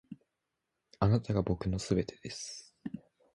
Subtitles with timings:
[0.99, 2.73] あなたが僕の全てです．